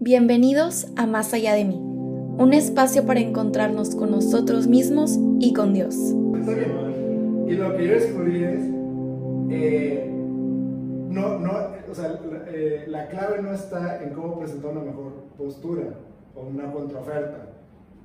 [0.00, 5.72] Bienvenidos a Más allá de mí, un espacio para encontrarnos con nosotros mismos y con
[5.74, 5.94] Dios.
[5.96, 8.60] Y lo que yo descubrí es,
[9.50, 11.52] eh, no, no,
[11.90, 15.94] o sea, la, eh, la clave no está en cómo presentar una mejor postura
[16.34, 17.48] o una contraoferta,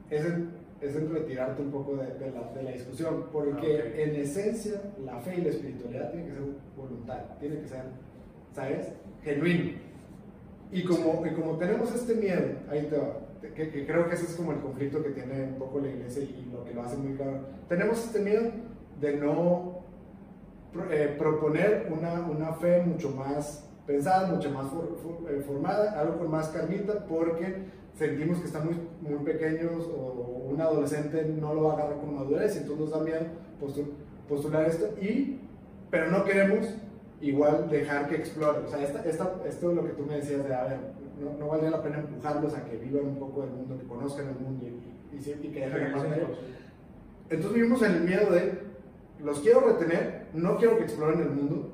[0.09, 0.49] es en,
[0.81, 3.99] es en retirarte un poco de, de la, de la discusión, porque Ah, ok.
[3.99, 6.43] en esencia la fe y la espiritualidad tienen que ser
[6.75, 7.83] voluntaria, tiene que ser,
[8.55, 8.87] ¿sabes?
[9.23, 9.92] Genuino.
[10.73, 14.25] Y como, y como tenemos este miedo, ahí te va, que, que creo que ese
[14.25, 16.97] es como el conflicto que tiene un poco la iglesia y, lo que lo hace
[16.97, 17.41] muy claro.
[17.69, 18.51] Tenemos este miedo
[18.99, 19.79] de no
[20.89, 26.17] eh, proponer una, una fe mucho más pensada, mucho más for- for- eh, formada, algo
[26.19, 31.63] con más carnita, porque sentimos que están muy, muy pequeños o un adolescente no lo
[31.65, 33.19] va a agarrar con madurez y entonces nos da miedo
[33.61, 33.91] postu-
[34.27, 35.39] postular esto, y,
[35.91, 36.65] pero no queremos
[37.21, 38.59] igual dejar que explore.
[38.59, 40.77] O sea, esta, esta, esto es lo que tú me decías de, a ver,
[41.21, 44.27] no, no valdría la pena empujarlos a que vivan un poco del mundo, que conozcan
[44.29, 46.21] el mundo y, y, y que dejen la parte.
[47.29, 48.59] Entonces vivimos en el miedo de,
[49.23, 51.71] los quiero retener, no quiero que exploren el mundo,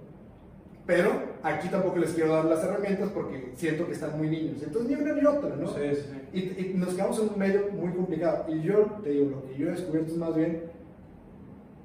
[0.86, 1.12] pero
[1.44, 4.62] aquí tampoco les quiero dar las herramientas porque siento que están muy niños.
[4.64, 5.67] Entonces ni una ni otra, ¿no?
[5.67, 6.30] Sí, sí.
[6.34, 8.45] Y, y nos quedamos en un medio muy complicado.
[8.50, 10.64] Y yo te digo, lo que yo he descubierto es más bien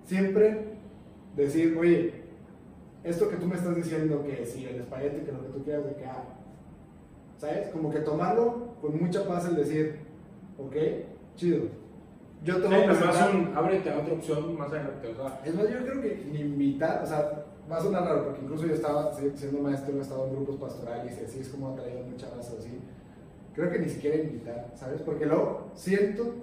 [0.06, 0.74] siempre
[1.36, 2.23] decir, oye,
[3.04, 5.84] esto que tú me estás diciendo, que si el espagueti, que lo que tú quieras,
[5.84, 6.24] de que, ah,
[7.38, 7.68] ¿sabes?
[7.68, 10.00] Como que tomarlo con mucha paz el decir,
[10.58, 10.74] ok,
[11.36, 11.64] chido.
[12.42, 15.08] Yo te Sí, presentar- un, ábrete a otra opción más adelante.
[15.08, 18.24] O sea, es más, yo creo que ni invitar, o sea, va a sonar raro,
[18.26, 21.48] porque incluso yo estaba si- siendo maestro, he estado en grupos pastorales y así es
[21.48, 22.78] como ha traído mucha raza así.
[23.54, 25.00] Creo que ni siquiera invitar, ¿sabes?
[25.02, 26.34] Porque luego siento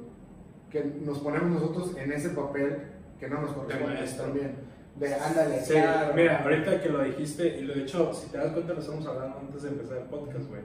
[0.72, 2.78] que nos ponemos nosotros en ese papel
[3.20, 4.56] que no nos corresponde también.
[4.96, 6.14] De ándale, sí, claro.
[6.14, 9.06] mira, ahorita que lo dijiste, y lo de hecho, si te das cuenta, lo estamos
[9.08, 10.62] hablando antes de empezar el podcast, güey.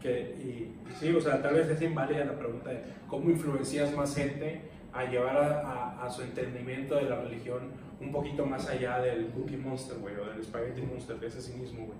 [0.00, 4.14] Que, y, sí, o sea, tal vez es inválida la pregunta de cómo influencias más
[4.14, 4.60] gente
[4.92, 9.28] a llevar a, a- a su entendimiento de la religión un poquito más allá del
[9.28, 11.98] Cookie Monster, güey, o del Spaghetti Monster, de ese cinismo, güey.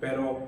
[0.00, 0.38] Pero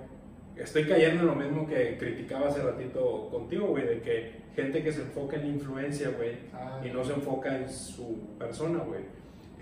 [0.56, 4.93] estoy cayendo en lo mismo que criticaba hace ratito contigo, güey, de que gente que
[4.93, 9.00] se enfoca en la influencia, güey, Ah, y no se enfoca en su persona, güey.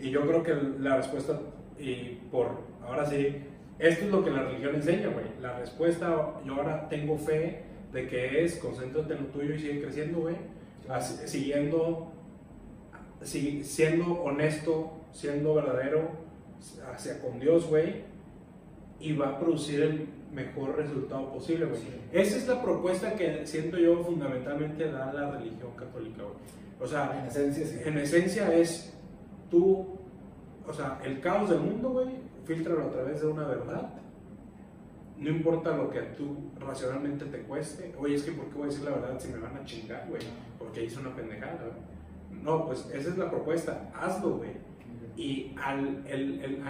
[0.03, 1.41] Y yo creo que la respuesta,
[1.79, 2.49] y por
[2.85, 3.37] ahora sí,
[3.79, 5.25] esto es lo que la religión enseña, güey.
[5.41, 9.81] La respuesta, yo ahora tengo fe de que es concéntrate en lo tuyo y sigue
[9.83, 10.37] creciendo, güey.
[11.27, 12.13] Siguiendo,
[13.23, 16.11] si- siendo honesto, siendo verdadero
[16.93, 18.03] hacia con Dios, güey.
[19.01, 21.81] Y va a producir el mejor resultado posible, güey.
[21.81, 21.89] Sí.
[22.13, 26.35] Esa es la propuesta que siento yo fundamentalmente da la religión católica, güey.
[26.81, 27.79] O sea, en esencia, sí.
[27.85, 28.93] en esencia es
[29.53, 29.87] tú,
[30.67, 32.09] o sea, el caos del mundo, güey,
[32.45, 33.91] filtralo a través de una verdad.
[35.19, 37.95] No importa lo que tú racionalmente te cueste.
[37.99, 40.07] Oye, es que ¿por qué voy a decir la verdad si me van a chingar,
[40.09, 40.23] güey?
[40.59, 42.43] Porque hice una pendejada, güey.
[42.43, 43.91] No, pues esa es la propuesta.
[43.95, 44.51] Hazlo, güey.
[45.17, 46.63] Y al, el, el-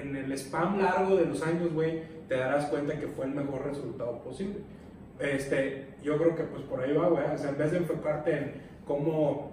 [0.00, 3.66] en el spam largo de los años, güey, te darás cuenta que fue el mejor
[3.66, 4.60] resultado posible.
[5.18, 7.24] Este, yo creo que pues por ahí va, güey.
[7.34, 8.52] O sea, en vez de enfocarte en
[8.86, 9.49] cómo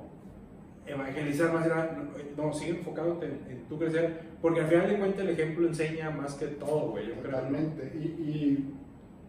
[0.88, 1.98] evangelizar más, era-
[2.36, 6.10] no, sigue enfocándote en, en tu crecer, porque al final de cuentas el ejemplo enseña
[6.10, 7.08] más que todo, güey.
[7.10, 7.16] Yo.
[7.16, 7.92] Totalmente.
[7.96, 8.74] Y, y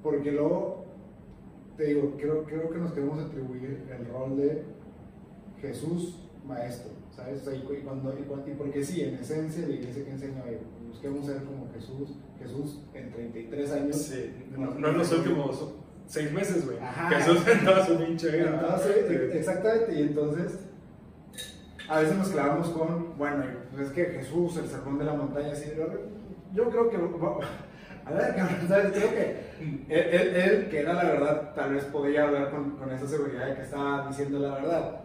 [0.03, 0.85] porque luego,
[1.77, 4.63] te digo, creo, creo que nos queremos atribuir el rol de
[5.61, 7.43] Jesús maestro, ¿sabes?
[7.43, 8.23] O sea, y, cu- y cuando, y,
[8.57, 10.59] porque sí, en esencia la iglesia que enseña, oye,
[10.89, 13.97] busquemos ser como Jesús, Jesús en 33 años.
[13.97, 15.75] Sí, no, no en los últimos
[16.07, 16.79] seis meses, güey.
[17.11, 18.31] Jesús en toda su pinche
[19.39, 20.59] exactamente, y entonces
[21.89, 23.45] a veces nos clavamos con, bueno,
[23.75, 25.71] pues es que Jesús, el sermón de la montaña, así,
[26.55, 26.97] yo creo que,
[28.07, 28.35] a ver,
[28.69, 28.93] ¿sabes?
[28.93, 29.41] Creo que
[29.89, 33.47] él, él- él, que era la verdad, tal vez podía hablar con, con esa seguridad
[33.47, 35.01] de que estaba diciendo la verdad.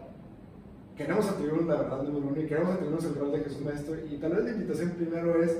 [0.96, 4.16] Queremos atribuirnos la verdad número uno y queremos atribuirnos el rol de Jesús Maestro, y
[4.18, 5.58] tal vez la invitación primero es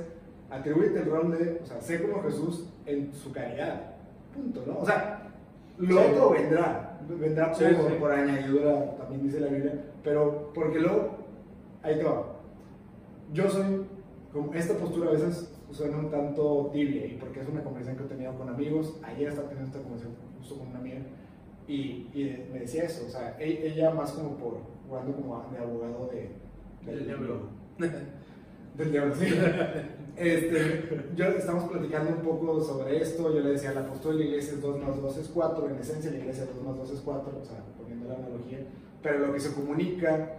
[0.49, 3.81] atribuirte el rol de, o sea, sé como Jesús en su caridad,
[4.33, 4.79] punto, ¿no?
[4.79, 5.24] O sea,
[5.77, 6.07] lo Sí.
[6.11, 7.93] otro vendrá, vendrá por, Sí, sí.
[7.99, 11.17] por añadidura, también dice la Biblia, pero porque luego,
[11.83, 12.37] ahí te va.
[13.33, 13.85] Yo soy,
[14.31, 18.03] como esta postura a veces suena un tanto tibia, y porque es una conversación que
[18.03, 20.99] he tenido con amigos, ayer estaba teniendo esta conversación justo con una amiga,
[21.67, 24.57] y, y me decía eso, o sea, e- ella más como por,
[24.87, 26.29] jugando como de abogado de,
[26.85, 27.49] Del diablo.
[28.75, 29.25] del diablo, sí.
[30.17, 33.33] Este, yo estamos platicando un poco sobre esto.
[33.33, 35.69] Yo le decía, la postura de la iglesia es 2 más 2 es 4.
[35.69, 38.59] En esencia, la iglesia 2 más 2 es 4, o sea, poniendo la analogía.
[39.01, 40.37] Pero lo que se comunica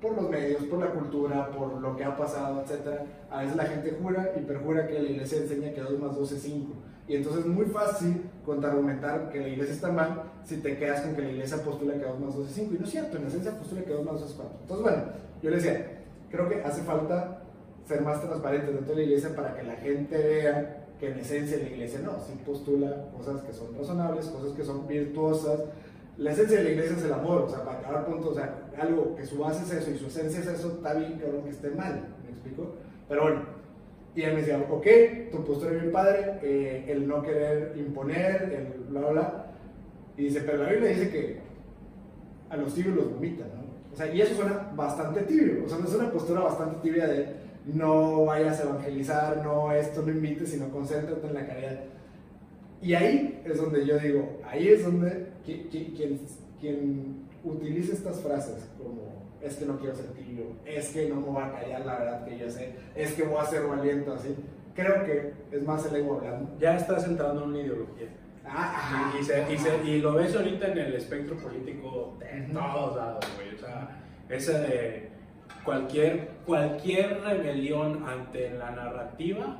[0.00, 3.00] por los medios, por la cultura, por lo que ha pasado, etc.
[3.30, 6.32] A veces la gente jura y perjura que la iglesia enseña que 2 más 2
[6.32, 6.72] es 5.
[7.06, 11.14] Y entonces es muy fácil contraargumentar que la iglesia está mal si te quedas con
[11.14, 12.74] que la iglesia postula que 2 más 2 es 5.
[12.74, 14.58] Y no es cierto, en esencia postula que 2 más 2 es 4.
[14.62, 15.02] Entonces, bueno,
[15.42, 17.37] yo le decía, creo que hace falta
[17.88, 21.56] ser más transparentes dentro de la iglesia para que la gente vea que en esencia
[21.56, 25.60] la iglesia no, sí postula cosas que son razonables, cosas que son virtuosas.
[26.18, 28.68] La esencia de la iglesia es el amor, o sea, para cada punto, o sea,
[28.78, 31.50] algo que su base es eso y su esencia es eso, está bien cabrón que
[31.50, 32.74] esté mal, ¿me explico?
[33.08, 33.42] Pero bueno,
[34.14, 34.86] y él me decía, ok,
[35.30, 39.46] tu postura es bien padre, eh, el no querer imponer, el bla, bla, bla.
[40.16, 41.38] Y dice, pero la Biblia dice que
[42.50, 43.68] a los tibios los vomitan, ¿no?
[43.92, 47.47] O sea, y eso suena bastante tibio, o sea, es una postura bastante tibia de
[47.74, 51.80] no vayas a evangelizar, no esto, no invites, sino concéntrate en la caridad.
[52.80, 55.94] Y ahí es donde yo digo, ahí es donde quien,
[56.60, 61.26] quien utiliza estas frases como es que no quiero ser tibio, es que no me
[61.26, 64.34] voy a callar la verdad que yo sé, es que voy a ser valiente así,
[64.74, 66.56] creo que es más el ego hablando.
[66.58, 68.08] Ya estás entrando en una ideología.
[68.44, 73.54] Ah, y, y, lo ves ahorita en el espectro político de todos lados, güey.
[73.54, 75.08] O sea, ese de
[75.68, 79.58] cualquier, cualquier rebelión ante la narrativa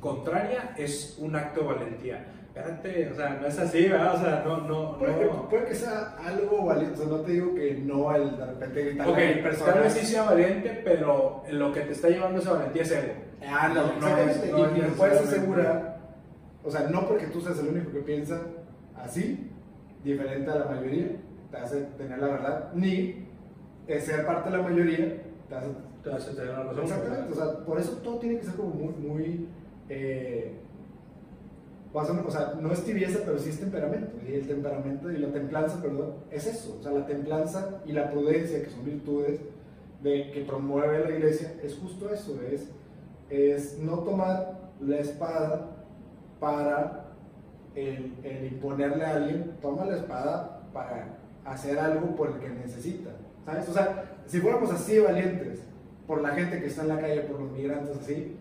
[0.00, 2.26] contraria es un acto de valentía.
[2.48, 4.14] Espérate, o sea, no es así, ¿verdad?
[4.16, 7.32] O sea, no, no, puede, Que, puede que sea algo valiente, o sea, no te
[7.32, 9.18] digo que no al de repente gritar Ok,
[9.64, 12.90] tal vez sí sea valiente, pero lo que te está llevando a esa valentía es
[12.90, 13.12] ego.
[13.46, 16.00] Ah, no, no, no y, me puedes asegurar,
[16.64, 18.40] o sea, no porque tú seas el único que piensa
[18.96, 19.50] así,
[20.02, 21.10] diferente a la mayoría,
[21.52, 23.23] te hace tener la verdad, ni
[23.86, 25.68] ser parte de la mayoría te hace,
[26.02, 26.82] te hace tener la razón.
[26.82, 29.48] Exactamente, o sea, por eso todo tiene que ser como muy, muy...
[29.88, 30.60] Eh,
[31.96, 34.16] o sea, no es tibieza, pero sí es temperamento.
[34.26, 36.76] Y el temperamento y la templanza, perdón, es eso.
[36.80, 39.40] O sea, la templanza y la prudencia, que son virtudes
[40.02, 42.40] de, que promueve la iglesia, es justo eso.
[42.42, 42.68] Es,
[43.30, 45.70] es no tomar la espada
[46.40, 47.04] para
[47.76, 48.12] el,
[48.52, 49.52] imponerle a alguien.
[49.62, 53.10] Toma la espada para hacer algo por el que necesita.
[53.44, 53.68] ¿Sabes?
[53.68, 55.60] O sea, si fuéramos así valientes
[56.06, 58.36] por la gente que está en la calle, por los migrantes, así,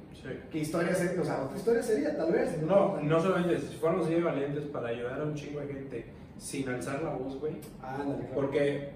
[0.51, 1.21] ¿Qué historia sería?
[1.21, 2.61] O sea, otra historia sería, tal vez.
[2.61, 6.05] No, no solamente, si fuéramos así valientes para ayudar a un chingo de gente
[6.37, 7.55] sin alzar la voz, güey.
[7.81, 8.91] Ah, Porque,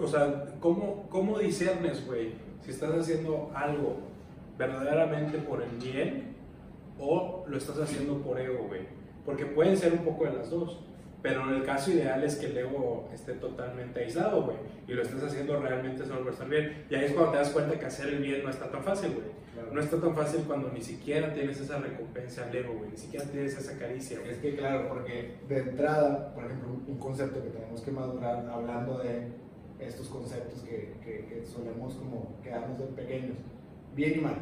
[0.00, 2.32] o sea, ¿cómo, cómo discernes, güey,
[2.64, 3.98] si estás haciendo algo
[4.56, 6.34] verdaderamente por el bien
[6.98, 8.82] o lo estás haciendo por ego, güey?
[9.26, 10.80] Porque pueden ser un poco de las dos.
[11.22, 14.56] Pero en el caso ideal es que el ego esté totalmente aislado, güey.
[14.88, 16.84] Y lo estés haciendo realmente solo por estar bien.
[16.88, 19.10] Y ahí es cuando te das cuenta que hacer el bien no está tan fácil,
[19.10, 19.40] güey.
[19.72, 22.90] No está tan fácil cuando ni siquiera tienes esa recompensa al ego, güey.
[22.90, 27.42] Ni siquiera tienes esa caricia, Es que claro, porque de entrada, por ejemplo, un concepto
[27.42, 29.28] que tenemos que madurar hablando de
[29.78, 33.36] estos conceptos que, que, solemos como quedarnos de pequeños.
[33.94, 34.36] Bien y mal.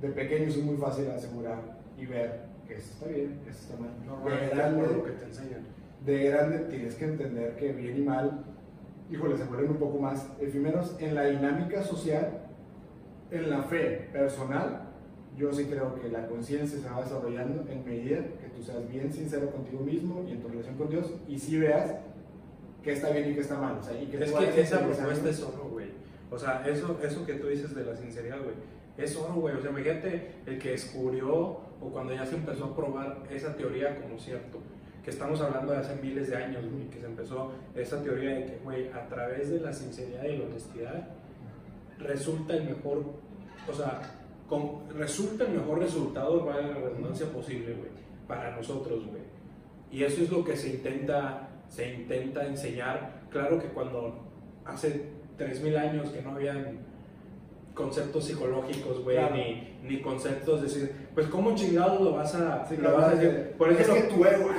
[0.00, 3.90] De pequeños es muy fácil asegurar y ver que eso está bien, eso está mal.
[4.06, 5.66] No, de grande, lo que te enseñan.
[6.04, 8.44] De grande tienes que entender que bien y mal,
[9.10, 12.42] híjole, se vuelven un poco más efímeros en la dinámica social
[13.30, 14.88] en la fe personal,
[15.36, 19.10] yo sí creo que la conciencia se va desarrollando en medida que tú seas bien
[19.12, 21.94] sincero contigo mismo y en tu relación con Dios y si veas
[22.82, 23.78] qué está bien y qué está mal.
[23.78, 25.86] O sea, y que es que esa propuesta es oro, güey.
[26.30, 28.56] O sea, eso, eso que tú dices de la sinceridad, güey,
[28.98, 29.54] es oro, güey.
[29.54, 31.34] O sea, imagínate el que descubrió
[31.80, 34.58] o cuando ya se empezó a probar esa teoría como cierto
[35.04, 38.46] que estamos hablando de hace miles de años, güey, que se empezó esa teoría de
[38.46, 41.08] que, güey, a través de la sinceridad y la honestidad,
[41.98, 43.04] resulta el mejor,
[43.68, 44.00] o sea,
[44.48, 47.90] con, resulta el mejor resultado, para la redundancia posible, güey,
[48.28, 49.22] para nosotros, güey.
[49.90, 53.22] Y eso es lo que se intenta, se intenta enseñar.
[53.30, 54.24] Claro que cuando
[54.64, 56.78] hace 3.000 años que no habían
[57.74, 62.96] conceptos psicológicos, güey, ni, ni, conceptos de decir, pues cómo chingados lo vas a, lo
[62.96, 63.54] vas a decir.
[63.56, 64.50] Por eso es que tu ego.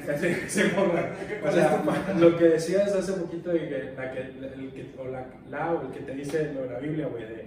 [1.44, 1.84] o sea,
[2.18, 5.86] lo que decías hace poquito de que, la, que, el, que, o la, la, o
[5.86, 7.46] el que te dice lo de la Biblia, güey, de,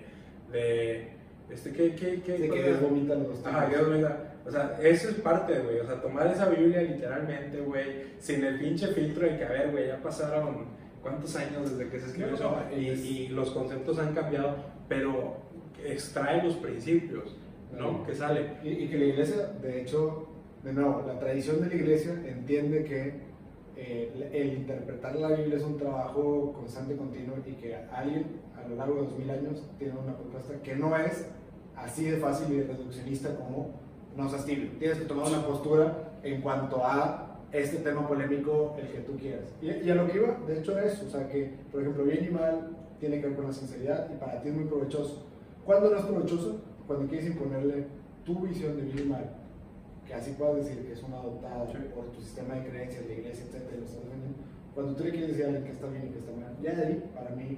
[0.52, 1.14] de
[1.50, 2.38] este, ¿qué, qué, qué?
[2.38, 4.34] De que Dios vomita los Ajá, Dios vomita.
[4.46, 5.80] O sea, eso es parte, güey.
[5.80, 9.72] O sea, tomar esa Biblia literalmente, güey, sin el pinche filtro de que, a ver,
[9.72, 10.66] güey, ya pasaron
[11.02, 14.56] cuántos años desde que se escribió eso y, y, los conceptos han cambiado,
[14.88, 15.38] pero
[15.84, 17.36] extrae los principios,
[17.78, 18.06] ¿no?
[18.06, 18.58] Que sale.
[18.64, 20.28] Y, y, que la iglesia, de hecho,
[20.64, 23.34] de nuevo, la tradición de la iglesia entiende que
[23.76, 28.76] eh, el interpretar la Biblia es un trabajo constante continuo y que alguien a lo
[28.76, 31.28] largo de dos mil años tiene una propuesta que no es
[31.76, 33.72] así de fácil y reduccionista como
[34.16, 34.72] nos Steve.
[34.80, 39.54] Tienes que tomar una postura en cuanto a este tema polémico, el que tú quieras.
[39.62, 42.26] Y, y, a lo que iba, de hecho, es, o sea, que, por ejemplo, bien
[42.26, 45.26] y mal tiene que ver con la sinceridad y para ti es muy provechoso.
[45.66, 46.62] ¿Cuándo no es provechoso?
[46.88, 47.86] Cuando quieres imponerle
[48.24, 49.43] tu visión de bien y mal
[50.08, 51.78] que así puedas decir que es una adoptada Sí.
[51.96, 54.38] por tu sistema de creencias, la iglesia, etcétera, lo estás defendiendo,
[54.76, 56.72] cuando tú le quieres decir a alguien que está bien y que está mal, ya
[56.76, 57.58] de ahí, para mí,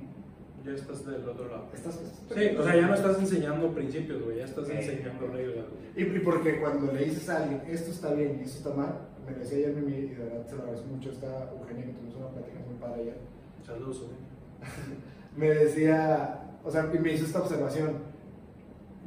[0.65, 1.67] Ya estás del otro lado.
[1.75, 1.93] estás...
[2.33, 4.73] Sí, o sea, ya no estás enseñando principios, güey, ya estás Sí.
[4.73, 5.65] enseñando reglas.
[5.95, 8.97] Y, y porque cuando le dices a alguien, esto está bien y esto está mal,
[9.27, 12.15] me decía ayer Mimi, y de verdad se lo agradezco mucho, está Eugenia, que tuvimos
[12.15, 13.17] una plática muy padre ayer,
[13.63, 14.15] Saludos, güey.
[15.37, 18.14] me decía, o sea, y me hizo esta observación.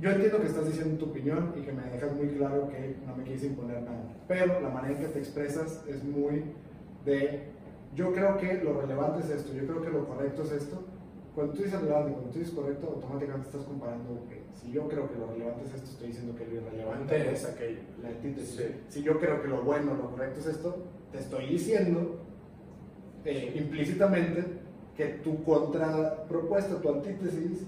[0.00, 3.16] Yo entiendo que estás diciendo tu opinión y que me dejas muy claro que no
[3.16, 6.44] me quieres imponer nada, pero la manera en que te expresas es muy
[7.04, 7.48] de,
[7.96, 10.84] yo creo que lo relevante es esto, yo creo que lo correcto es esto.
[11.34, 15.08] Cuando tú dices relevante, cuando tú dices correcto, automáticamente estás comparando que si yo creo
[15.08, 17.80] que lo relevante es esto, estoy diciendo que lo irrelevante es aquello.
[18.02, 18.56] la antítesis.
[18.56, 18.64] Sí.
[18.88, 22.20] Si yo creo que lo bueno, lo correcto es esto, te estoy diciendo
[23.24, 24.44] eh, implícitamente
[24.96, 27.66] que tu contrapropuesta, tu antítesis,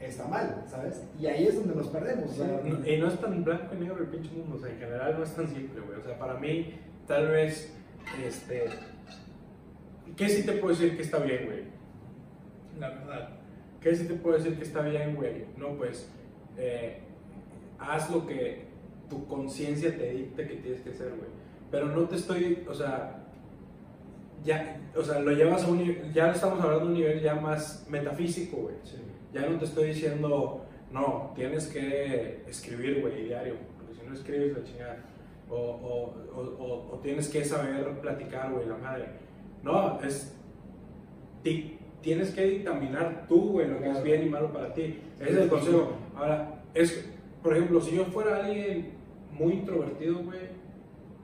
[0.00, 1.04] está mal, ¿sabes?
[1.18, 2.30] Y ahí es donde nos perdemos.
[2.30, 4.70] o sea, No, y no es tan blanco y negro el pinche mundo, o sea,
[4.70, 5.98] en general no es tan simple, güey.
[5.98, 6.74] O sea, para mí,
[7.06, 7.74] tal vez,
[8.24, 8.64] este.
[10.16, 11.62] ¿Qué sí te puedo decir que está bien, güey?
[12.78, 13.30] La verdad.
[13.80, 15.44] ¿Qué sí te puedo decir que está bien, güey?
[15.56, 16.10] No, pues,
[16.56, 17.00] eh,
[17.78, 18.66] haz lo que
[19.08, 21.30] tu conciencia te dicte que tienes que hacer, güey.
[21.70, 23.24] Pero no te estoy, o sea,
[24.44, 27.34] ya, o sea, lo llevas a un nivel, ya estamos hablando de un nivel ya
[27.34, 28.74] más metafísico, güey.
[29.32, 34.56] Ya no te estoy diciendo, no, tienes que escribir, güey, diario, porque si no escribes
[34.56, 35.04] la chingada.
[35.50, 39.06] O, o, o, o- o tienes que saber platicar, güey, la madre.
[39.62, 40.34] No, es.
[41.42, 45.00] ti- tienes que dictaminar tú, güey, lo que es bien y malo para ti.
[45.20, 45.92] Ese es el consejo.
[46.16, 47.08] Ahora, es,
[47.42, 48.92] por ejemplo, si yo fuera alguien
[49.32, 50.40] muy introvertido, güey,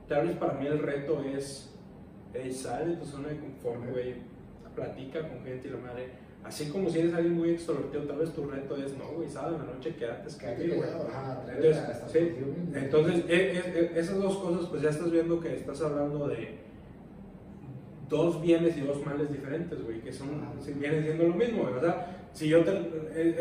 [0.08, 1.70] tal vez para mí el reto es.
[2.32, 4.14] Ey, sal de tu zona de confort, güey.
[4.74, 6.08] Platica con gente y la madre.
[6.44, 9.54] Así como si eres alguien muy extrovertido, tal vez tu reto es, no, güey, sal
[9.54, 10.90] en la noche, quédate escribir, güey.
[11.56, 11.76] Entonces,
[12.12, 12.18] sí,
[12.74, 16.58] entonces e- e- e- esas dos cosas, pues ya estás viendo que estás hablando de
[18.08, 20.28] dos bienes y dos males diferentes, güey, que son,
[20.60, 22.72] si vienen siendo lo mismo, sea, si yo te,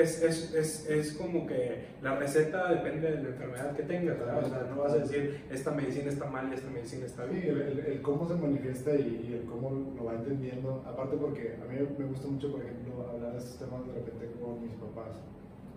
[0.01, 4.43] es, es, es, es como que la receta depende de la enfermedad que tengas, ¿verdad?
[4.43, 7.33] O sea, no vas a decir, esta medicina está mal y esta medicina está Sí,
[7.33, 7.47] bien.
[7.49, 10.83] el, el- el cómo se manifiesta y, y el cómo lo va entendiendo.
[10.87, 12.92] Aparte porque a mí me gusta mucho, por ejemplo,
[13.33, 15.17] hablar de estos temas de repente con mis papás.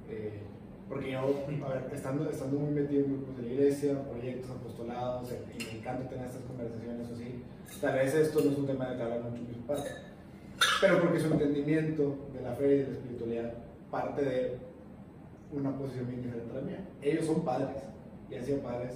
[0.08, 0.42] Eh,
[0.88, 5.32] porque yo, a ver, estando, estando muy metido en grupos de la iglesia, proyectos, apostolados,
[5.32, 7.42] eh, y me encanta tener estas conversaciones así,
[7.80, 9.84] tal vez esto no es un tema de que hablan mucho mis papás.
[10.80, 13.54] Pero porque su entendimiento de la fe y de la espiritualidad
[13.90, 14.58] parte de
[15.52, 16.88] una posición bien diferente a la mía.
[17.02, 17.82] Ellos son padres
[18.30, 18.92] y han sido padres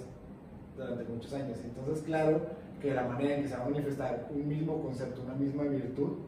[0.77, 1.59] durante muchos años.
[1.65, 2.41] Entonces, claro
[2.81, 6.19] que la manera en que se va a manifestar un mismo concepto, una misma virtud,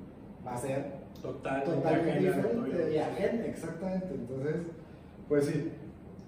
[0.47, 4.07] va a ser Total, totalmente diferente y ajena, exactamente.
[4.15, 4.57] Entonces,
[5.29, 5.71] pues sí,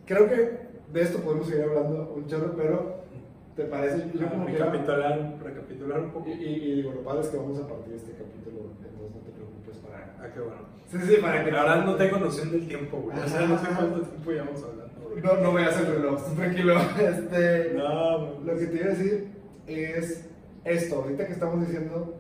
[0.07, 2.97] creo que de esto podemos seguir hablando un chorro, pero
[3.57, 4.05] ¿te parece?
[4.15, 6.29] Yo como que- recapitular, recapitular un poco.
[6.29, 8.93] y, y- y digo, lo padre es que vamos a partir de este capítulo, entonces
[9.01, 10.15] no te preocupes para...
[10.21, 10.63] Ah, qué bueno.
[10.91, 11.51] Sí, sí, para que...
[11.51, 13.19] Verdad no tengo noción del tiempo, güey.
[13.19, 15.09] O sea, no sé cuánto tiempo llevamos hablando.
[15.11, 15.23] güey.
[15.23, 16.75] No, no veas el reloj, tranquilo.
[17.01, 19.29] Este, No, Lo que te iba a decir
[19.67, 20.29] es
[20.65, 22.15] esto, ahorita que estamos diciendo,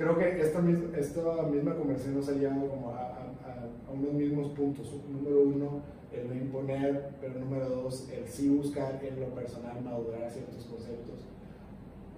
[0.00, 0.60] creo que esta,
[0.98, 4.90] esta misma conversación nos ha llevado como a, a- a- unos mismos puntos.
[5.10, 10.30] Número uno, el no imponer, pero número dos, el sí buscar en lo personal madurar
[10.30, 11.26] ciertos conceptos.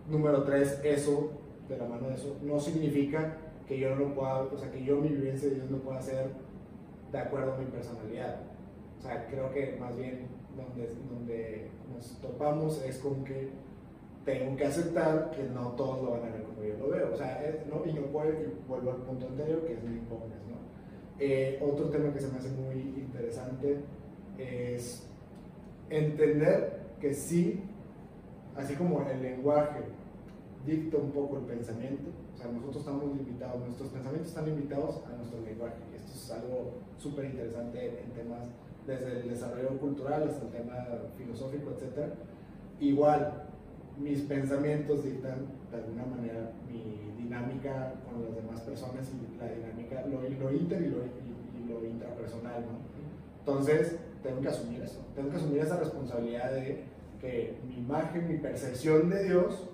[0.08, 1.32] Número tres, eso,
[1.68, 3.36] de la mano de eso, no significa
[3.66, 6.26] que yo no pueda, o sea, que yo mi vivencia de Dios no pueda ser
[7.10, 8.36] de acuerdo a mi personalidad.
[8.98, 13.48] O sea, creo que más bien donde, donde nos topamos es con que
[14.25, 17.12] tengo que aceptar que no todos lo van a ver como yo lo veo.
[17.12, 19.97] O sea, es- no, y no puedo, y vuelvo al punto anterior, que es mi
[19.97, 20.57] impongas, ¿no?
[21.19, 23.79] Eh, otro tema que se me hace muy interesante
[24.38, 25.09] es
[25.91, 27.62] entender que sí,
[28.57, 29.81] así como el lenguaje
[30.67, 35.17] dicta un poco el pensamiento, o sea, nosotros estamos limitados, nuestros pensamientos están limitados a
[35.17, 35.75] nuestro lenguaje.
[35.93, 38.41] Y esto es algo súper interesante en temas
[38.87, 40.75] desde el desarrollo cultural hasta el tema
[41.17, 42.12] filosófico, etc.
[42.81, 43.45] Igual,
[43.99, 50.04] mis pensamientos dictan de alguna manera mi dinámica con las demás personas y la dinámica,
[50.06, 52.78] lo, lo inter y lo, y- y lo intrapersonal, ¿no?
[53.40, 56.84] Entonces, tengo que asumir eso, tengo que asumir esa responsabilidad de
[57.20, 59.68] que mi imagen, mi percepción de Dios,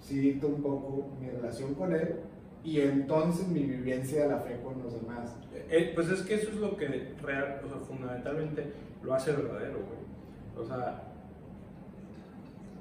[0.00, 2.16] sí dicta un poco mi relación con Él
[2.64, 5.34] y entonces mi vivencia de la fe con los demás.
[5.70, 8.72] Eh, pues es que eso es lo que real, o sea, fundamentalmente
[9.02, 10.64] lo hace verdadero, güey.
[10.64, 11.02] O sea,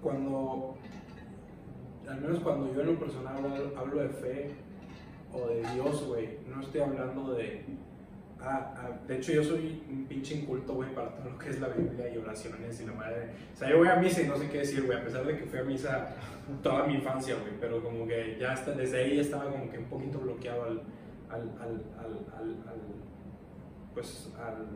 [0.01, 0.75] cuando,
[2.07, 4.51] al menos cuando yo en lo personal hablo, de fe
[5.33, 7.65] o de Dios, güey, no estoy hablando de,
[8.41, 11.59] Ah, ah, de hecho, yo soy un pinche inculto, güey, para todo lo que es
[11.59, 13.31] la Biblia y oraciones y la madre.
[13.53, 15.37] O sea, yo voy a misa y no sé qué decir, güey, a pesar de
[15.37, 16.15] que fui a misa
[16.63, 19.85] toda mi infancia, güey, pero como que ya hasta desde ahí estaba como que un
[19.85, 20.81] poquito bloqueado al,
[21.29, 22.81] al, al, al, al
[23.93, 24.67] pues, al,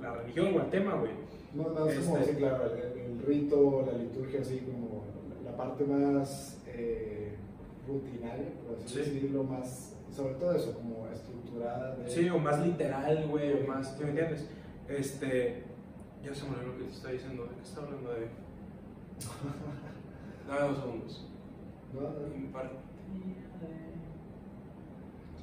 [0.00, 1.12] la religión o al tema, güey.
[1.54, 5.04] No, no, es como, Este- sí, claro, el, el rito, la liturgia, así como
[5.44, 7.34] la parte más eh,
[7.86, 8.98] rutinaria, por así Sí.
[9.00, 11.96] decirlo, más, sobre todo eso, como estructurada.
[11.96, 14.48] De, Sí, o más literal, güey, o más, ¿tú me entiendes?
[14.88, 15.64] Este,
[16.24, 18.28] ya se me olvidó lo que te está diciendo, ¿de qué está hablando de?
[20.48, 21.26] Dame dos segundos.
[21.92, 22.34] ¿no?
[22.36, 22.78] Impartía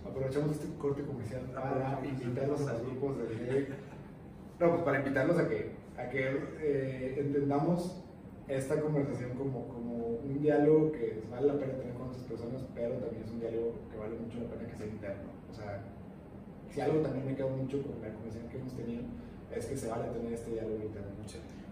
[0.05, 2.85] Aprovechamos este corte comercial para invitarlos a los así.
[2.85, 3.67] grupos de
[4.59, 6.23] No, pues para invitarlos a que, a que
[6.61, 8.03] eh, entendamos
[8.47, 12.95] esta conversación como, como un diálogo que vale la pena tener con otras personas, pero
[12.95, 15.29] también es un diálogo que vale mucho la pena que sea interno.
[15.51, 15.83] O sea,
[16.69, 19.03] si algo también me quedó mucho con la conversación que hemos tenido,
[19.55, 21.09] es que se vale tener este diálogo interno.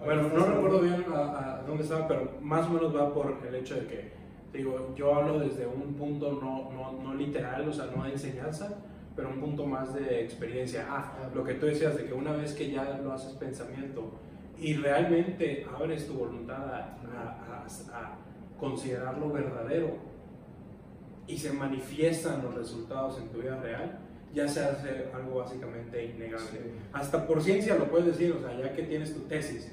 [0.04, 3.56] Bueno, no recuerdo bien a, a dónde estaba, pero más o menos va por el
[3.56, 4.12] hecho de que,
[4.54, 8.78] digo, yo hablo desde un punto no, no, no literal, o sea, no de enseñanza,
[9.18, 10.86] pero un punto más de experiencia.
[10.90, 14.14] Ah, lo que tú decías, de que una vez que ya lo haces pensamiento
[14.58, 18.16] y realmente abres tu voluntad a, a- a-
[18.60, 19.96] considerarlo verdadero
[21.28, 24.00] y se manifiestan los resultados en tu vida real,
[24.34, 26.58] ya se hace algo básicamente innegable Sí.
[26.94, 29.72] hasta por ciencia lo puedes decir, o sea, ya que tienes tu tesis,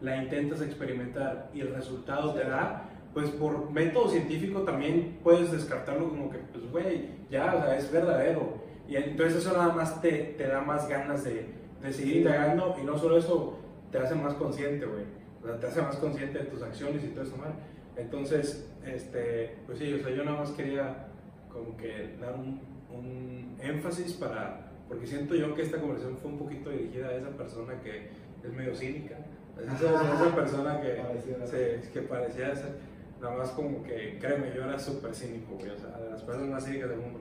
[0.00, 6.08] la intentas experimentar y el resultado te da, pues por método científico también puedes descartarlo
[6.08, 8.62] como que, pues, güey, ya, o sea, es verdadero.
[8.88, 11.46] Y entonces eso nada más te, te da más ganas de,
[11.82, 13.58] de seguir indagando y no solo eso,
[13.90, 15.04] te hace más consciente, güey.
[15.42, 17.52] O sea, te hace más consciente de tus acciones y todo eso, mal.
[17.96, 21.06] Entonces, este, pues sí, o sea, yo nada más quería
[21.50, 22.60] como que dar un,
[22.90, 27.30] un énfasis para, porque siento yo que esta conversación fue un poquito dirigida a esa
[27.30, 28.08] persona que
[28.42, 29.16] es medio cínica,
[29.62, 31.46] esa, esa persona que, Pareciera.
[31.46, 32.72] se- que parecía ser,
[33.22, 36.48] nada más como que, créeme, yo era súper cínico, güey, o sea, de las personas
[36.50, 37.20] más cínicas del mundo.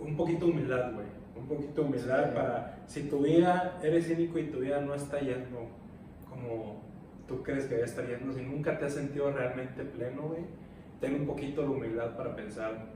[0.00, 1.06] Un poquito humildad, güey,
[1.36, 2.30] un poquito humildad Sí.
[2.34, 5.68] para, si tu vida, eres cínico y tu vida no está yendo
[6.28, 6.82] como
[7.26, 10.42] tú crees que debe estar yendo, si nunca te has sentido realmente pleno, güey,
[11.00, 12.86] ten un poquito de humildad para pensar,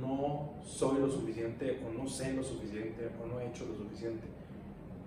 [0.00, 4.24] no soy lo suficiente o no sé lo suficiente o no he hecho lo suficiente.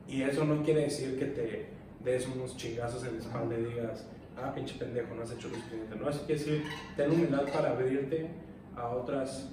[0.07, 1.65] Y eso no quiere decir que te
[2.03, 5.55] des unos chingazos en la espalda y digas, ah, pinche pendejo, no has hecho lo
[5.55, 5.95] suficiente.
[5.95, 6.63] No, eso quiere decir,
[6.95, 8.27] ten humildad para abrirte
[8.75, 9.51] a otras,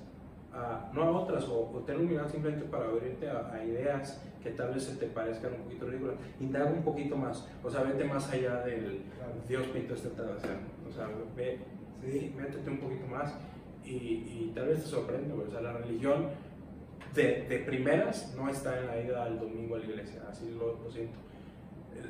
[0.55, 4.51] a- no a otras, o, o ten humildad simplemente para abrirte a, a ideas que
[4.51, 6.17] tal vez se te parezcan un poquito ridículas.
[6.41, 9.33] Indaga un poquito más, o sea, vete más allá del Claro.
[9.49, 10.57] Dios pintó este atardecer.
[10.89, 11.59] O sea, ve,
[12.03, 12.35] Sí.
[12.37, 13.33] métete un poquito más
[13.85, 15.33] y, y tal vez te sorprende.
[15.35, 16.27] O sea, la religión
[17.15, 20.83] de, de primeras no está en la ida al domingo a la iglesia, así lo,
[20.83, 21.19] lo siento.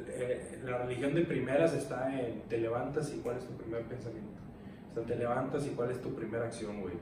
[0.08, 4.30] Eh, la religión de primeras está en te levantas y cuál es tu primer pensamiento.
[4.90, 6.94] O sea, te levantas y cuál es tu primera acción, güey.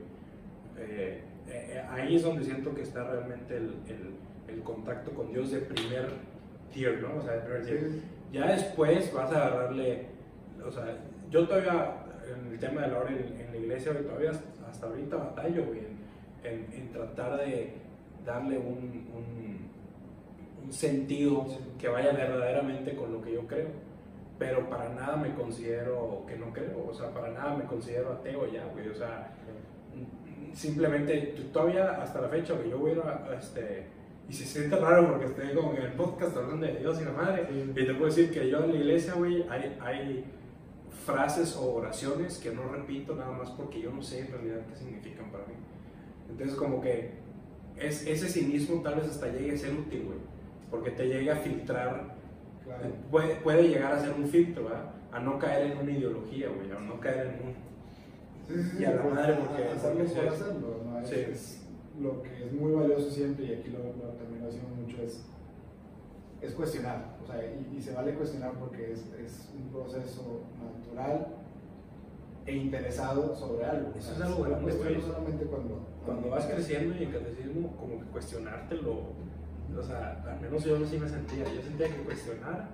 [0.77, 1.21] Eh,
[1.51, 4.15] eh, ahí es donde siento que está realmente el, el-
[4.47, 6.07] el contacto con Dios de primer
[6.73, 7.17] tier, ¿no?
[7.17, 7.79] O sea, de primer tier.
[7.91, 8.01] Sí.
[8.33, 10.07] Ya después vas a agarrarle,
[10.65, 10.85] o sea,
[11.29, 11.95] yo todavía
[12.33, 15.65] en el tema de la hora en, en la iglesia, todavía hasta, hasta ahorita batallo,
[15.65, 17.73] güey, en, en- en tratar de
[18.25, 19.69] darle un, un,
[20.65, 21.57] un sentido Sí.
[21.79, 23.67] que vaya verdaderamente con lo que yo creo.
[24.39, 28.51] Pero para nada me considero que no creo, o sea, para nada me considero ateo
[28.51, 29.35] ya, güey, o sea,
[30.53, 33.85] simplemente todavía hasta la fecha que yo voy a a, a este
[34.29, 37.11] y se siente raro porque estoy como en el podcast hablando de Dios y la
[37.11, 37.69] madre Sí.
[37.71, 40.25] y te puedo decir que yo en la iglesia güey hay, hay
[41.05, 44.75] frases o oraciones que no repito nada más porque yo no sé en realidad qué
[44.75, 45.53] significan para mí
[46.29, 47.11] entonces como que
[47.77, 50.19] es, ese cinismo tal vez hasta llegue a ser útil güey
[50.69, 52.19] porque te llega a filtrar
[52.63, 52.83] Claro.
[53.09, 54.91] puede, puede llegar a ser un filtro ¿verdad?
[55.11, 57.55] a no caer en una ideología güey a no caer en un
[58.47, 60.99] Sí, sí, sí, Y a la madre, porque- hacerlo por ¿no?
[60.99, 61.61] Es- es
[61.99, 65.23] lo que es muy valioso siempre, y aquí lo, lo también lo decimos mucho, es,
[66.41, 67.17] es cuestionar.
[67.23, 71.27] O sea, y, y se vale cuestionar porque es, es un proceso natural
[72.45, 73.89] e interesado sobre algo.
[73.95, 75.01] Eso O es sea, algo se grande, cuestiona güey.
[75.01, 80.63] solamente cuando, cuando vas creciendo y en catecismo, como que cuestionártelo, o sea, al menos
[80.63, 82.69] yo sí me sentía, yo sentía que cuestionar,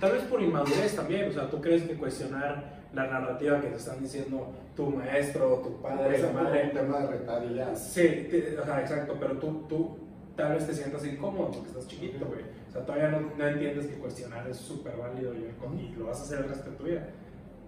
[0.00, 3.76] tal vez por inmadurez también, o sea, tú crees que cuestionar la narrativa que te
[3.76, 7.74] están diciendo tu maestro, tu padre, como madre, un tema de retar y ya.
[7.74, 9.96] sí, te- o sea, exacto, pero tú, tú
[10.36, 13.86] tal vez te sientas incómodo porque estás chiquito, güey, o sea, todavía no, no entiendes
[13.86, 15.38] que cuestionar es súper válido y,
[15.80, 17.08] y lo vas a hacer el resto de tu vida,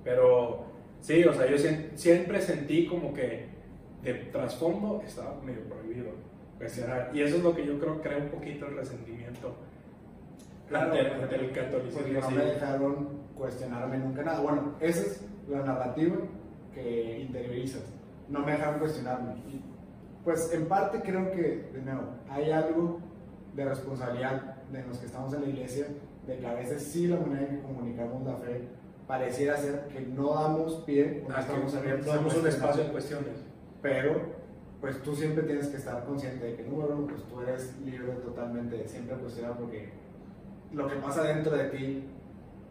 [0.03, 0.65] pero
[1.01, 1.57] sí, o sea, yo
[1.95, 3.47] siempre sentí como que
[4.03, 6.11] de trasfondo estaba medio prohibido.
[6.59, 7.11] cuestionar.
[7.15, 9.55] Y eso es lo que yo creo crea un poquito el resentimiento
[10.69, 12.01] Claro, ante, ante el catolicismo.
[12.01, 14.41] Porque no me dejaron cuestionarme nunca nada.
[14.41, 16.17] Bueno, esa es la narrativa
[16.73, 17.83] que interiorizas.
[18.29, 19.35] No me dejaron cuestionarme.
[19.49, 19.63] Y,
[20.25, 23.01] pues en parte creo que, de nuevo, hay algo
[23.55, 25.87] de responsabilidad de los que estamos en la iglesia,
[26.27, 28.69] de que a veces sí la manera en que comunicamos la fe
[29.07, 32.91] pareciera ser que no damos pie o no Ah, estamos abiertos damos un espacio de
[32.91, 33.45] cuestiones.
[33.83, 34.35] Pero,
[34.81, 38.79] pues tú siempre tienes que estar consciente de que, número pues tú eres libre totalmente
[38.79, 39.91] de siempre cuestionar porque
[40.73, 42.05] lo que pasa dentro de ti,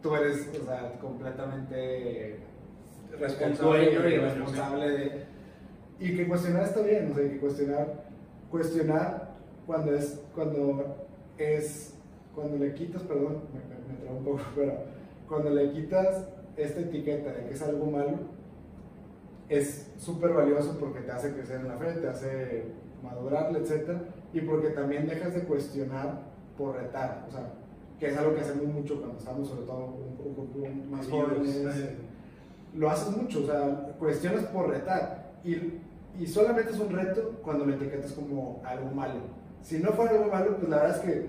[0.04, 3.90] tú eres, o sea, completamente el Responsable.
[3.90, 5.24] dueño y responsable de...
[5.98, 8.04] Y que cuestionar está bien, o sea, que cuestionar,
[8.50, 9.34] cuestionar
[9.66, 11.06] cuando es, cuando
[11.38, 11.94] es,
[12.34, 14.74] cuando le quitas, perdón, me, me, me trabo un poco, pero
[15.26, 18.18] cuando le quitas esta etiqueta de que es algo malo,
[19.48, 22.64] es súper valioso porque te hace crecer en la fe, te hace
[23.02, 24.02] madurarle, etc.
[24.34, 26.24] Y porque también dejas de cuestionar
[26.58, 27.54] por retar, o sea,
[27.98, 31.74] que es algo que hacemos mucho cuando estamos sobre todo un, poco más jóvenes.
[31.74, 31.84] sí.
[32.74, 35.32] Lo haces mucho, o sea, cuestionas por retar.
[35.44, 35.80] Y,
[36.18, 39.20] y solamente es un reto cuando lo etiquetas como algo malo.
[39.62, 41.26] Si no fuera algo malo, pues la verdad es que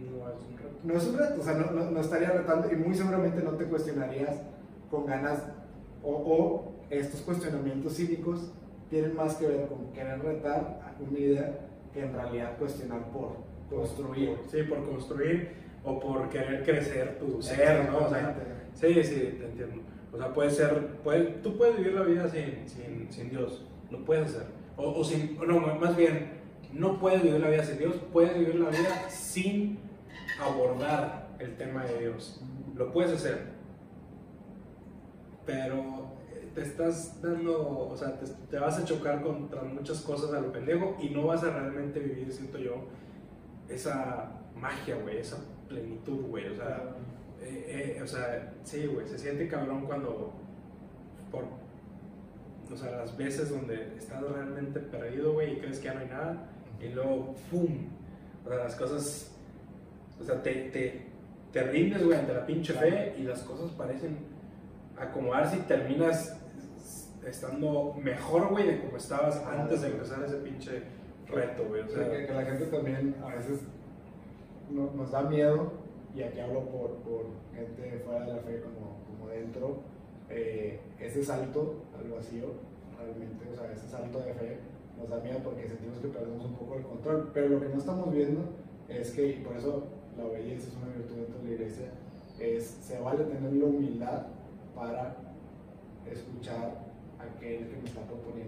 [0.00, 0.78] No es un reto.
[0.84, 3.52] no es un reto, o sea, no, no, no estaría retando y muy seguramente no
[3.52, 4.40] te cuestionarías
[4.90, 5.44] con ganas
[6.02, 8.50] o, o estos cuestionamientos cívicos
[8.88, 11.58] tienen más que ver con querer retar una idea
[11.92, 13.36] que en realidad cuestionar por
[13.68, 14.36] construir.
[14.50, 18.06] Sí, por construir o por querer crecer tu ser, ¿no?
[18.06, 18.36] O sea,
[18.74, 19.82] sí, sí, te entiendo.
[20.12, 24.04] O sea, puede ser, puede, tú puedes vivir la vida sin, sin, sin Dios, lo
[24.04, 24.48] puedes hacer.
[24.76, 26.30] O, o sin, no, más bien,
[26.72, 29.78] no puedes vivir la vida sin Dios, puedes vivir la vida sin
[30.40, 32.42] abordar el tema de Dios.
[32.74, 33.56] Lo puedes hacer.
[35.46, 40.34] Pero eh, te estás dando, o sea, te, te vas a chocar contra muchas cosas
[40.34, 42.84] a lo pendejo y no vas a realmente vivir, siento yo,
[43.68, 46.48] esa magia, güey, esa plenitud, güey.
[46.48, 46.96] O sea,
[47.42, 50.32] eh, eh, o sea, sí, güey, se siente cabrón cuando,
[51.30, 51.44] por,
[52.72, 56.08] o sea, las veces donde estás realmente perdido, güey, y crees que ya no hay
[56.08, 56.48] nada,
[56.80, 57.86] y luego, ¡pum!
[58.44, 59.30] O sea, las cosas,
[60.20, 61.06] o sea, te, te,
[61.52, 64.18] te rindes, güey, ante la pinche fe y las cosas parecen
[64.98, 66.36] acomodarse y terminas
[67.26, 70.82] estando mejor, güey, de como estabas antes de empezar ese pinche
[71.30, 71.82] reto, güey.
[71.82, 73.60] O sea, que, que la gente también a veces
[74.70, 75.72] no- nos da miedo,
[76.14, 79.78] y aquí hablo por, por gente fuera de la fe como, como dentro,
[80.30, 82.46] eh, ese salto al vacío,
[82.98, 84.58] realmente, o sea, ese salto de fe
[84.98, 87.78] nos da miedo porque sentimos que perdemos un poco el control, pero lo que no
[87.78, 88.40] estamos viendo
[88.88, 89.84] es que, y por eso
[90.16, 91.86] la obediencia es una virtud dentro de la iglesia,
[92.40, 94.26] es, se vale tener la humildad
[94.74, 95.16] para
[96.10, 96.78] escuchar
[97.18, 98.47] a aquel que me está proponiendo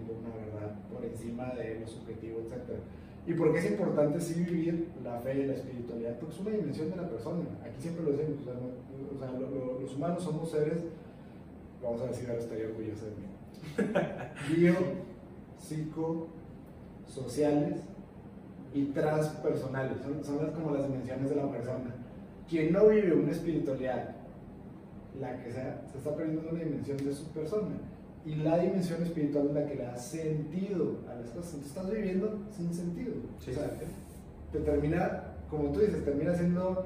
[1.87, 2.79] subjetivo, etc.
[3.27, 6.17] ¿Y por qué es importante sí vivir la fe y la espiritualidad?
[6.19, 7.43] Porque es una dimensión de la persona.
[7.63, 10.77] Aquí siempre lo decimos, o sea, lo- lo- los humanos somos seres,
[11.83, 14.73] vamos a decir, ahora estaría orgulloso de mí, bio,
[15.59, 16.27] psico,
[17.07, 17.77] sociales
[18.73, 19.97] y transpersonales.
[20.01, 21.93] Son, son las, como las dimensiones de la persona.
[22.49, 24.15] Quien no vive una espiritualidad,
[25.19, 27.75] la que sea, se está perdiendo una dimensión de su persona.
[28.25, 31.53] Y la dimensión espiritual es la que le da sentido a las cosas.
[31.55, 33.13] Entonces estás viviendo sin sentido.
[33.39, 33.51] Sí.
[33.51, 33.71] O sea,
[34.51, 36.85] te termina, como tú dices, termina siendo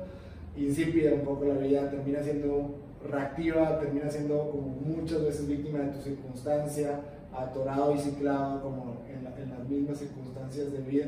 [0.56, 2.76] insípida un poco la vida, termina siendo
[3.10, 7.02] reactiva, termina siendo como muchas veces víctima de tu circunstancia,
[7.34, 11.08] atorado y ciclado como en, la- en las mismas circunstancias de vida.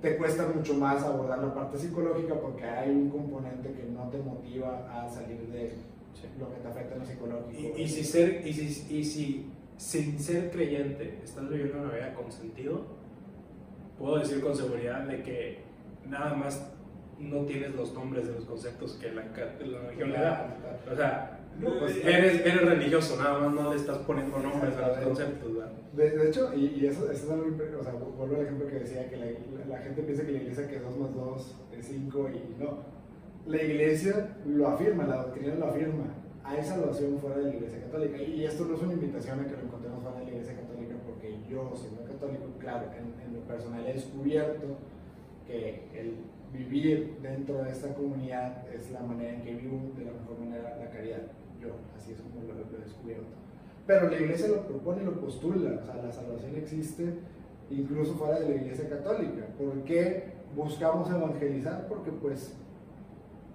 [0.00, 4.18] Te cuesta mucho más abordar la parte psicológica porque hay un componente que no te
[4.18, 5.72] motiva a salir de
[6.14, 6.22] Sí.
[6.40, 7.76] lo que te afecta en lo psicológico.
[7.76, 12.14] Y, y si ser, y, si, y si sin ser creyente estás viviendo una vida
[12.14, 12.86] con sentido,
[13.98, 15.58] puedo decir con seguridad de que
[16.08, 16.72] nada más
[17.18, 20.56] no tienes los nombres de los conceptos que la, la religión le da.
[20.90, 24.88] O sea, No, pues, eres, eres religioso, nada más no le estás poniendo nombres a
[24.88, 25.54] los conceptos.
[25.56, 25.72] ¿verdad?
[25.94, 27.46] De, de hecho, y, y eso, eso es algo,
[27.80, 30.38] o sea, vuelvo al ejemplo que decía, que la, la- la gente piensa que la
[30.42, 32.78] iglesia que 2 más 2 es 5 y no.
[33.46, 36.04] La iglesia lo afirma, la doctrina lo afirma.
[36.46, 38.22] Hay salvación fuera de la iglesia católica.
[38.22, 40.94] Y esto no es una invitación a que lo encontremos fuera de la iglesia católica
[41.04, 44.78] porque yo, siendo católico, claro, en, en lo personal he descubierto
[45.46, 46.14] que el
[46.52, 50.76] vivir dentro de esta comunidad es la manera en que vivo de la mejor manera
[50.78, 51.22] la caridad.
[51.60, 53.26] Yo, así es como lo, lo he descubierto.
[53.86, 57.14] Pero la iglesia lo propone y lo postula, o sea, la salvación existe
[57.70, 59.46] incluso fuera de la iglesia católica.
[59.58, 61.86] ¿Por qué buscamos evangelizar?
[61.88, 62.56] Porque pues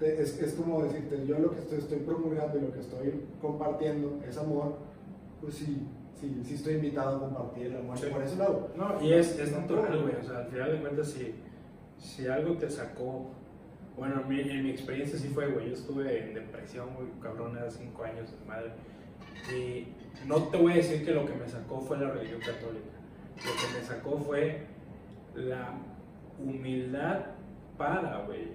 [0.01, 4.37] es, es como decirte, yo lo que estoy, promulgando y lo que estoy compartiendo es
[4.37, 4.77] amor,
[5.39, 5.87] pues sí,
[6.19, 8.71] sí, sí estoy invitado a compartir el amor por ese lado.
[8.75, 10.15] No, y es, es natural, güey.
[10.15, 11.35] O sea, al final de cuentas, si,
[11.99, 13.31] si algo te sacó.
[13.97, 15.67] Bueno, en mi, en mi experiencia sí fue, güey.
[15.67, 18.71] Yo estuve en depresión, güey, cabrón, era cinco años de madre.
[19.53, 19.87] Y
[20.25, 22.91] no te voy a decir que lo que me sacó fue la religión católica.
[23.37, 24.65] Lo que me sacó fue
[25.35, 25.73] la
[26.39, 27.25] humildad
[27.77, 28.51] para, güey,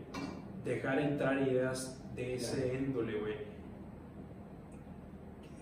[0.66, 3.34] dejar entrar ideas de ese índole, güey.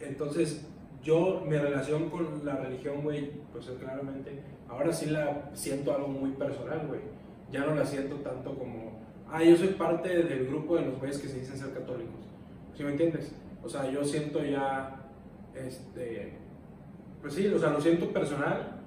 [0.00, 0.66] Entonces,
[1.02, 6.08] yo, mi relación con la religión, güey, pues es claramente, ahora sí la siento algo
[6.08, 7.00] muy personal, güey.
[7.52, 11.18] Ya no la siento tanto como, ah, yo soy parte del grupo de los güeyes
[11.18, 12.14] que se dicen ser católicos.
[12.76, 13.32] ¿Sí me entiendes?
[13.62, 15.06] O sea, yo siento ya,
[15.54, 16.32] este,
[17.22, 18.80] pues sí, o sea, lo siento personal.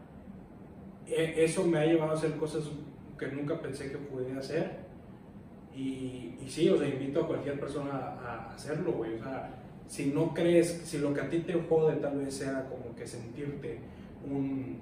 [1.08, 2.64] E- Eso me ha llevado a hacer cosas
[3.18, 4.87] que nunca pensé que pudiera hacer.
[5.78, 9.14] Y, y sí, o sea, invito a cualquier persona a, a hacerlo, güey.
[9.16, 9.50] O sea,
[9.88, 13.06] si no crees, si lo que a ti te jode tal vez sea como que
[13.06, 13.80] sentirte
[14.30, 14.78] un,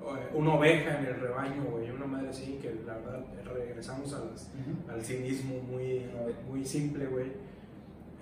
[0.00, 4.24] eh, una oveja en el rebaño, güey, una madre así, que la verdad regresamos a
[4.24, 4.50] las-
[4.88, 6.02] al cinismo muy,
[6.48, 7.26] muy simple, güey.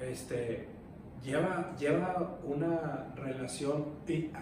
[0.01, 0.66] Este,
[1.25, 3.85] lleva, lleva una relación,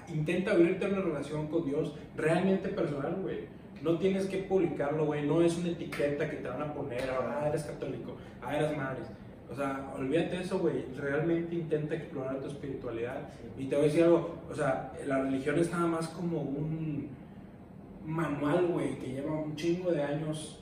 [0.09, 3.41] intenta abrirte una relación con Dios realmente personal, güey.
[3.83, 5.27] No tienes que publicarlo, güey.
[5.27, 8.77] No es una etiqueta que te van a poner, ahora ah, eres católico, ah, eres
[8.77, 9.03] madre.
[9.51, 10.85] O sea, olvídate eso, güey.
[10.97, 13.29] Realmente intenta explorar tu espiritualidad.
[13.57, 17.09] Y te voy a decir algo, o sea, la religión es nada más como un
[18.05, 20.61] manual, güey, que lleva un chingo de años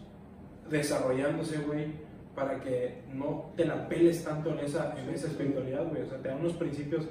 [0.71, 1.87] desarrollándose, güey,
[2.35, 6.03] para que no te la peles tanto en esa, en esa espiritualidad, güey.
[6.03, 7.07] O sea, te da unos principios.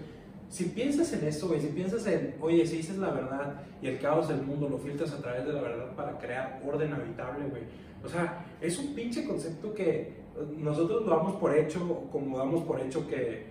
[0.54, 4.00] Si piensas en esto, güey, si piensas en, oye, si dices la verdad y el
[4.00, 7.64] caos del mundo lo filtras a través de la verdad para crear orden habitable, güey.
[8.06, 10.14] O sea, es un pinche concepto que
[10.58, 13.48] nosotros lo damos por hecho, como damos por hecho que,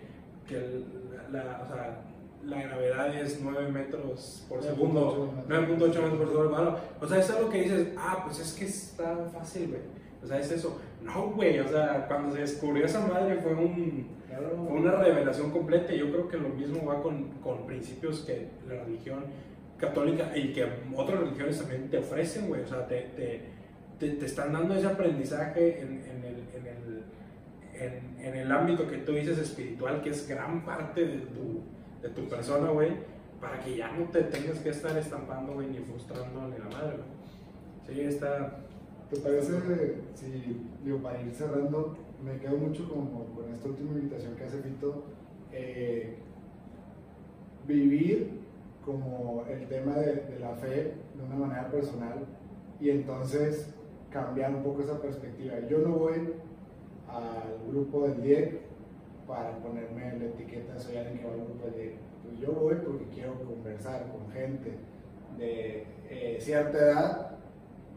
[0.46, 0.84] que el-
[1.32, 2.02] la, o sea,
[2.44, 6.50] la gravedad es 9 metros por segundo, 9.8 metros por segundo.
[6.50, 9.80] Bueno, o sea, es algo que dices, ah, pues es que está fácil, güey.
[10.22, 10.78] O sea, es eso.
[11.02, 14.06] No, güey, o sea, cuando se descubrió esa madre fue un,
[14.38, 15.92] fue una revelación completa.
[15.92, 19.24] y Yo creo que lo mismo va con, con principios que la religión
[19.78, 20.64] católica y que
[20.96, 22.62] otras religiones también te ofrecen, güey.
[22.62, 23.40] O sea, te, te,
[23.98, 27.02] te, te están dando ese aprendizaje en, en el, en, el,
[27.74, 31.62] en, en el ámbito que tú dices espiritual, que es gran parte de tu,
[32.00, 32.92] de tu persona, güey,
[33.40, 36.96] para que ya no te tengas que estar estampando, güey, ni frustrando ni la madre,
[36.96, 37.96] güey.
[37.96, 38.58] Sí, está.
[39.10, 39.52] ¿Te parece,
[40.14, 44.62] si, digo, para ir cerrando, me quedo mucho como con esta última invitación que hace
[44.62, 45.04] Fito,
[45.52, 46.16] eh,
[47.66, 48.42] vivir
[48.84, 52.26] como el tema de, la fe de una manera personal
[52.80, 53.72] y entonces
[54.10, 55.54] cambiar un poco esa perspectiva.
[55.68, 56.34] Yo no voy
[57.08, 58.60] al grupo del DIEC
[59.26, 61.94] para ponerme la etiqueta soy alguien que va al grupo del DIEC.
[62.22, 64.72] Pues yo voy porque quiero conversar con gente
[65.38, 67.38] de eh, cierta edad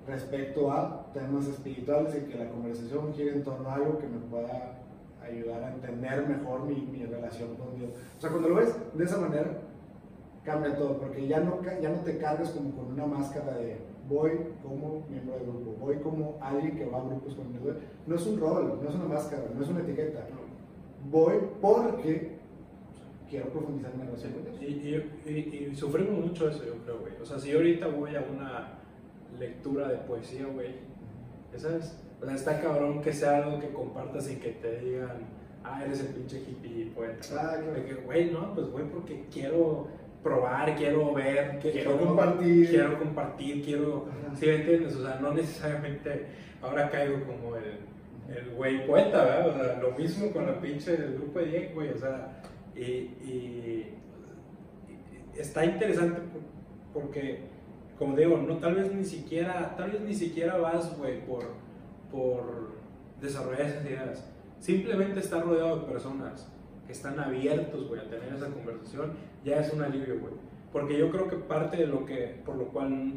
[0.08, 4.20] respecto a temas espirituales y que la conversación gire en torno a algo que me
[4.20, 4.74] pueda
[5.24, 7.90] ayudar a entender mejor mi, mi relación con Dios.
[8.18, 9.48] O sea, cuando lo ves de esa manera,
[10.44, 14.32] cambia todo, porque ya no, ya no te cargas como con una máscara de voy
[14.62, 17.76] como miembro del grupo, voy como alguien que va a grupos con Dios.
[18.06, 20.20] No es un rol, no es una máscara, no es una etiqueta.
[21.10, 22.36] Voy porque
[23.28, 24.62] quiero profundizar en mi relación con Dios.
[24.62, 27.14] Y, y, y- y sufrimos mucho eso, yo creo, güey.
[27.20, 28.74] O sea, si ahorita voy a una
[29.40, 30.76] lectura de poesía, güey,
[31.58, 35.18] sabes, o sea, está cabrón que sea algo que compartas y que te digan,
[35.64, 37.16] ah, eres el pinche hippie poeta.
[37.34, 37.74] Ah, claro.
[37.74, 39.88] De que, güey, no, pues güey, porque quiero
[40.24, 42.70] probar, quiero ver, que- Quiero compartir.
[42.70, 44.36] quiero compartir, quiero, Ajá.
[44.36, 44.96] ¿sí me entiendes?
[44.96, 46.26] O sea, no necesariamente
[46.62, 47.78] ahora caigo como el,
[48.36, 49.48] el güey poeta, ¿verdad?
[49.50, 52.42] O sea, lo mismo con la pinche del grupo de Diego, güey, o sea,
[52.76, 53.94] y, y-
[55.36, 57.40] y está interesante por- porque,
[57.98, 61.46] como digo, no, tal vez ni siquiera, tal vez ni siquiera vas, güey, por,
[62.12, 62.76] por
[63.22, 64.26] desarrollar esas ideas.
[64.60, 66.52] Simplemente estar rodeado de personas
[66.86, 70.34] que están abiertos, güey, a tener esa conversación, ya es un alivio, güey.
[70.72, 73.14] Porque yo creo que parte de lo que, por lo cual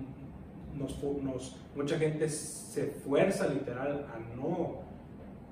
[0.77, 4.83] nos, nos, mucha gente se fuerza literal a no,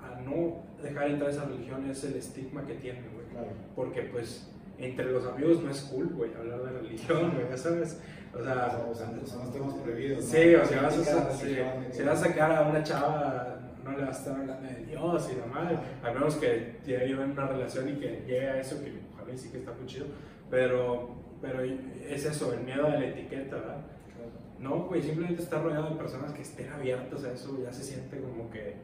[0.01, 3.27] a no dejar entrar esa religión es el estigma que tienen, güey.
[3.27, 3.49] Claro.
[3.75, 8.01] Porque pues entre los amigos no es cool, güey, hablar de religión, güey, ya sabes.
[8.35, 10.25] O sea, O sea, son los temas prohibidos.
[10.25, 10.31] ¿no?
[10.31, 14.17] Sí, o sea, vas a, si vas a sacar a una chava, no le vas
[14.17, 17.89] a estar hablando de Dios y la madre, al menos que ya lleven una relación
[17.89, 20.07] y que llegue a eso, que ojalá y sí que está muy chido,
[20.51, 23.81] pero, pero es eso, el miedo a la etiqueta, ¿verdad?
[24.15, 24.31] Claro.
[24.59, 28.21] No, güey, simplemente estar rodeado de personas que estén abiertas a eso, ya se siente
[28.21, 28.75] como que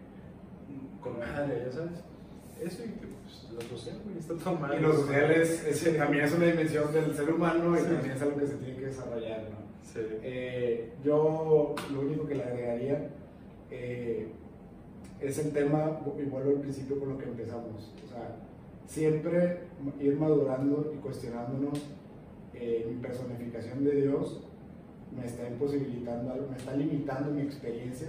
[1.01, 2.05] con madre, ya sabes.
[2.65, 3.07] Eso y que
[3.69, 4.79] pues, está mal.
[4.79, 5.93] Y lo social es, es- Sí.
[5.97, 7.85] también es una dimensión del ser humano y Sí.
[7.87, 9.57] también es algo que se tiene que desarrollar, ¿no?
[9.93, 10.01] Sí.
[10.23, 13.09] Eh, yo lo único que le agregaría
[13.71, 14.29] eh,
[15.21, 18.37] es el tema, y vuelvo al principio con lo que empezamos, o sea,
[18.87, 19.61] siempre
[20.01, 21.81] ir madurando y cuestionándonos
[22.55, 24.41] eh, mi personificación de Dios
[25.17, 28.09] me está imposibilitando, algo, me está limitando mi experiencia,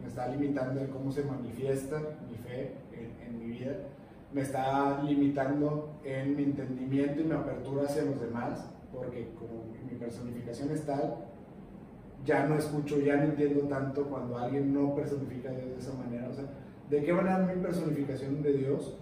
[0.00, 1.98] me está limitando el cómo se manifiesta
[2.30, 2.72] mi fe
[3.52, 3.76] vida,
[4.32, 9.98] me está limitando en mi entendimiento y mi apertura hacia los demás, porque como mi
[9.98, 11.16] personificación es tal,
[12.24, 15.94] ya no escucho, ya no entiendo tanto cuando alguien no personifica a Dios de esa
[15.94, 16.28] manera.
[16.28, 16.44] O sea,
[16.88, 18.96] ¿de qué manera mi personificación de Dios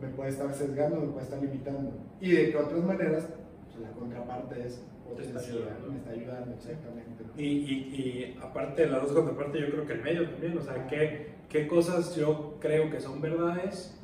[0.00, 1.92] me puede estar sesgando, me puede estar limitando?
[2.20, 3.28] Y de qué otras maneras,
[3.66, 4.84] pues la contraparte es
[5.16, 5.90] Te está potenciar, ayudando.
[5.92, 7.24] me está ayudando, exactamente.
[7.36, 10.62] Y, y, y aparte de las dos contrapartes, yo creo que el medio también, o
[10.62, 13.96] sea, ¿qué, qué cosas yo creo que son verdades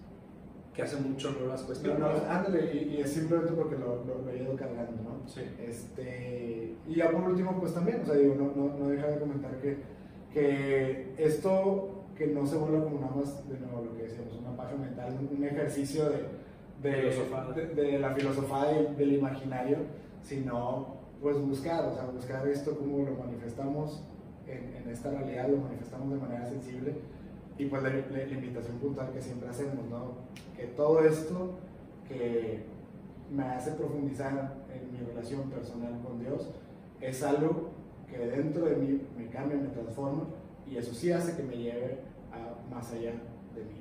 [0.72, 1.98] que hace mucho no las No, cuestiono?
[1.98, 5.28] no, ándale, y, y es simplemente porque lo, lo, lo he ido cargando, ¿no?
[5.28, 5.40] Sí.
[5.60, 9.18] Este, y ya por último, pues también, o sea, digo, no, no, no deja de
[9.18, 9.78] comentar que,
[10.32, 14.56] que esto que no se vuelva como nada más, de nuevo, lo que decíamos, una
[14.56, 19.78] paja mental, un, ejercicio de, de, de, de la filosofía del, del imaginario,
[20.22, 24.04] sino pues buscar, o sea, buscar esto como lo manifestamos
[24.46, 26.94] en, en esta realidad, lo manifestamos de manera sensible
[27.60, 30.14] y pues la, la- la invitación puntual que siempre hacemos, ¿no?
[30.56, 31.58] Que todo esto
[32.08, 32.64] que
[33.30, 36.48] me hace profundizar en mi relación personal con Dios
[37.00, 37.70] es algo
[38.10, 40.24] que dentro de mí me cambia, me transforma
[40.68, 41.98] y eso sí hace que me lleve
[42.32, 43.12] a más allá
[43.54, 43.80] de mí.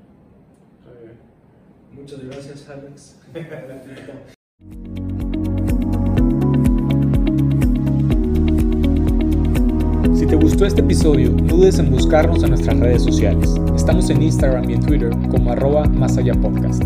[1.91, 3.19] Muchas gracias, Alex.
[10.59, 13.55] gustó este episodio, no dudes en buscarnos en nuestras redes sociales.
[13.77, 16.83] Estamos en Instagram y en Twitter como arroba más allá podcast.